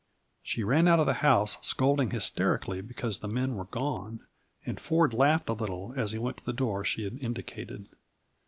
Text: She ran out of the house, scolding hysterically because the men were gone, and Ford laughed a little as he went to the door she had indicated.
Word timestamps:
She 0.41 0.63
ran 0.63 0.87
out 0.87 0.99
of 0.99 1.05
the 1.05 1.13
house, 1.21 1.59
scolding 1.61 2.09
hysterically 2.09 2.81
because 2.81 3.19
the 3.19 3.27
men 3.27 3.53
were 3.53 3.65
gone, 3.65 4.21
and 4.65 4.79
Ford 4.79 5.13
laughed 5.13 5.47
a 5.47 5.53
little 5.53 5.93
as 5.95 6.11
he 6.11 6.17
went 6.17 6.37
to 6.37 6.43
the 6.43 6.53
door 6.53 6.83
she 6.83 7.03
had 7.03 7.19
indicated. 7.21 7.85